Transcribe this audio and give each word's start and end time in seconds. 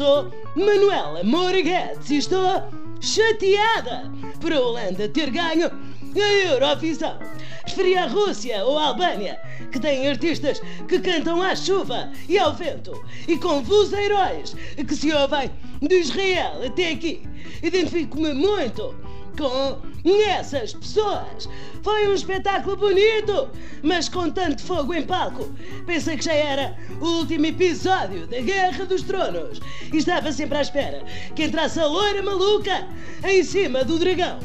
sou 0.00 0.30
Manuela 0.56 1.22
Moraguetes 1.24 2.10
e 2.10 2.16
estou 2.16 2.62
chateada 3.00 4.10
por 4.40 4.52
a 4.52 4.60
Holanda 4.60 5.08
ter 5.08 5.30
ganho 5.30 5.70
a 6.16 6.32
Eurovisão. 6.48 7.18
Preferia 7.62 8.04
a 8.04 8.06
Rússia 8.06 8.64
ou 8.64 8.78
a 8.78 8.86
Albânia, 8.86 9.38
que 9.70 9.78
têm 9.78 10.08
artistas 10.08 10.60
que 10.88 10.98
cantam 11.00 11.42
à 11.42 11.54
chuva 11.54 12.10
e 12.28 12.38
ao 12.38 12.54
vento 12.54 12.92
e 13.28 13.36
com 13.36 13.62
vozeirões 13.62 14.54
que 14.76 14.94
se 14.94 15.12
ouvem 15.12 15.50
de 15.82 15.94
Israel 15.96 16.62
até 16.66 16.92
aqui. 16.92 17.22
Identifico-me 17.62 18.32
muito 18.32 18.94
com 19.40 19.78
essas 20.04 20.74
pessoas. 20.74 21.48
Foi 21.82 22.06
um 22.06 22.12
espetáculo 22.12 22.76
bonito, 22.76 23.48
mas 23.82 24.08
com 24.08 24.30
tanto 24.30 24.62
fogo 24.62 24.92
em 24.92 25.02
palco. 25.02 25.50
Pensei 25.86 26.18
que 26.18 26.24
já 26.24 26.34
era 26.34 26.76
o 27.00 27.06
último 27.20 27.46
episódio 27.46 28.26
da 28.26 28.40
Guerra 28.40 28.84
dos 28.84 29.02
Tronos 29.02 29.60
e 29.90 29.96
estava 29.96 30.30
sempre 30.30 30.58
à 30.58 30.60
espera 30.60 31.02
que 31.34 31.44
entrasse 31.44 31.80
a 31.80 31.86
loira 31.86 32.22
maluca 32.22 32.86
em 33.24 33.42
cima 33.42 33.82
do 33.82 33.98
dragão. 33.98 34.38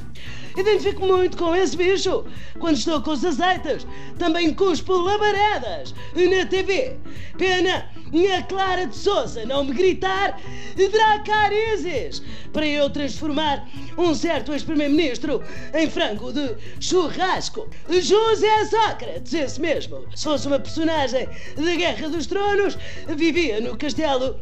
Identifico 0.55 1.05
muito 1.05 1.37
com 1.37 1.55
esse 1.55 1.75
bicho. 1.75 2.25
Quando 2.59 2.77
estou 2.77 3.01
com 3.01 3.11
os 3.11 3.25
azeites, 3.25 3.85
também 4.17 4.53
cuspo 4.53 4.93
labaredas 4.93 5.93
na 6.15 6.45
TV. 6.45 6.97
Pena 7.37 7.89
a 8.37 8.41
Clara 8.43 8.85
de 8.85 8.95
Souza 8.95 9.45
não 9.45 9.65
me 9.65 9.73
gritar 9.73 10.39
Dracarizes 10.75 12.21
para 12.53 12.65
eu 12.65 12.89
transformar 12.89 13.67
um 13.97 14.15
certo 14.15 14.53
ex-primeiro-ministro 14.53 15.43
em 15.73 15.89
frango 15.89 16.31
de 16.31 16.55
churrasco. 16.79 17.67
José 17.89 18.65
Sócrates, 18.65 19.33
esse 19.33 19.59
mesmo. 19.59 20.05
Se 20.15 20.23
fosse 20.23 20.47
uma 20.47 20.59
personagem 20.59 21.27
da 21.57 21.75
Guerra 21.75 22.09
dos 22.09 22.25
Tronos, 22.25 22.77
vivia 23.17 23.59
no 23.59 23.75
castelo 23.75 24.39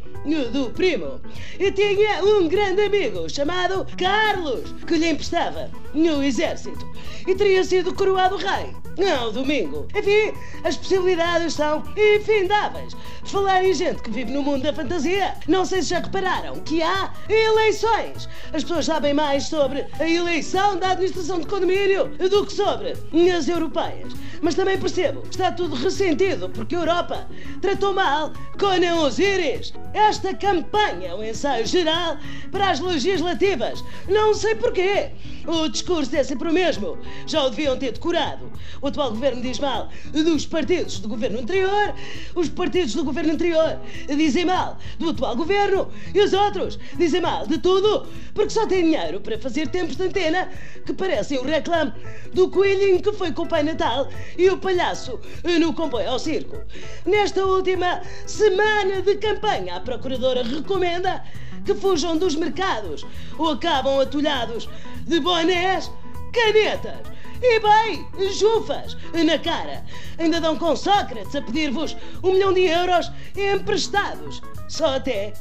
do 0.52 0.70
primo. 0.70 1.20
E 1.58 1.70
tinha 1.72 2.24
um 2.24 2.48
grande 2.48 2.82
amigo 2.82 3.28
chamado 3.28 3.86
Carlos, 3.96 4.74
que 4.86 4.96
lhe 4.96 5.10
emprestava 5.10 5.70
no 5.92 6.22
exército 6.22 6.88
e 7.26 7.34
teria 7.34 7.62
sido 7.64 7.94
coroado 7.94 8.36
rei. 8.36 8.74
Não, 8.96 9.32
domingo. 9.32 9.88
Enfim, 9.94 10.32
as 10.62 10.76
possibilidades 10.76 11.54
são 11.54 11.82
infindáveis. 11.96 12.94
Falar 13.24 13.64
em 13.64 13.74
gente 13.74 14.02
que 14.02 14.10
vive 14.10 14.30
no 14.30 14.42
mundo 14.42 14.62
da 14.62 14.72
fantasia, 14.72 15.34
não 15.48 15.64
sei 15.64 15.82
se 15.82 15.88
já 15.88 15.98
repararam 15.98 16.60
que 16.60 16.80
há 16.80 17.12
eleições. 17.28 18.28
As 18.52 18.62
pessoas 18.62 18.86
sabem 18.86 19.12
mais 19.12 19.44
sobre 19.44 19.84
a 19.98 20.08
eleição 20.08 20.78
da 20.78 20.90
administração 20.90 21.40
de 21.40 21.46
condomínio 21.46 22.08
do 22.30 22.46
que 22.46 22.52
sobre 22.52 22.92
as 23.36 23.48
europeias. 23.48 24.12
Mas 24.40 24.54
também 24.54 24.78
percebo 24.78 25.22
que 25.22 25.30
está 25.30 25.50
tudo 25.50 25.74
ressentido 25.74 26.48
porque 26.50 26.76
a 26.76 26.80
Europa 26.80 27.26
tratou 27.60 27.94
mal 27.94 28.32
Conan 28.58 28.96
Osiris. 28.96 29.72
Esta 29.92 30.13
campanha 30.34 31.08
é 31.08 31.14
um 31.14 31.22
ensaio 31.22 31.66
geral 31.66 32.16
para 32.50 32.70
as 32.70 32.80
legislativas. 32.80 33.82
Não 34.08 34.34
sei 34.34 34.54
porquê. 34.54 35.10
O 35.46 35.68
discurso 35.68 36.14
é 36.16 36.24
sempre 36.24 36.48
o 36.48 36.52
mesmo. 36.52 36.98
Já 37.26 37.44
o 37.44 37.50
deviam 37.50 37.76
ter 37.76 37.92
decorado. 37.92 38.50
O 38.80 38.86
atual 38.86 39.10
governo 39.10 39.42
diz 39.42 39.58
mal 39.58 39.88
dos 40.12 40.46
partidos 40.46 40.98
do 41.00 41.08
governo 41.08 41.40
anterior, 41.40 41.94
os 42.34 42.48
partidos 42.48 42.94
do 42.94 43.04
governo 43.04 43.32
anterior 43.32 43.78
dizem 44.08 44.44
mal 44.44 44.78
do 44.98 45.10
atual 45.10 45.36
governo 45.36 45.90
e 46.14 46.20
os 46.20 46.32
outros 46.32 46.78
dizem 46.96 47.20
mal 47.20 47.46
de 47.46 47.58
tudo 47.58 48.06
porque 48.32 48.50
só 48.50 48.66
têm 48.66 48.84
dinheiro 48.84 49.20
para 49.20 49.38
fazer 49.38 49.68
tempos 49.68 49.96
de 49.96 50.02
antena 50.04 50.48
que 50.84 50.92
parecem 50.92 51.38
o 51.38 51.44
reclame 51.44 51.92
do 52.32 52.50
coelhinho 52.50 53.00
que 53.00 53.12
foi 53.12 53.32
com 53.32 53.42
o 53.42 53.48
Pai 53.48 53.62
Natal 53.62 54.08
e 54.36 54.48
o 54.48 54.58
palhaço 54.58 55.18
no 55.60 55.72
comboio 55.72 56.10
ao 56.10 56.18
circo. 56.18 56.56
Nesta 57.04 57.44
última 57.44 58.00
semana 58.26 59.02
de 59.02 59.16
campanha, 59.16 59.76
a 59.76 59.80
Procuradora 59.80 60.42
recomenda 60.42 61.22
que 61.64 61.74
fujam 61.74 62.16
dos 62.16 62.34
mercados 62.34 63.06
ou 63.38 63.50
acabam 63.50 64.00
atulhados 64.00 64.68
de 65.06 65.20
bonés, 65.20 65.90
canetas 66.32 67.14
e 67.42 67.60
bem, 67.60 68.06
jufas 68.32 68.96
na 69.24 69.38
cara. 69.38 69.84
Ainda 70.18 70.40
dão 70.40 70.56
com 70.56 70.74
Sócrates 70.74 71.34
a 71.36 71.42
pedir-vos 71.42 71.96
um 72.22 72.32
milhão 72.32 72.52
de 72.52 72.62
euros 72.62 73.10
emprestados. 73.36 74.40
Só 74.68 74.96
até 74.96 75.34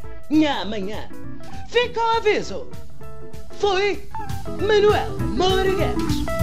amanhã. 0.62 1.08
Fica 1.70 2.00
o 2.00 2.18
aviso. 2.18 2.68
Foi 3.60 4.08
Manuel 4.60 5.18
Moura. 5.20 6.43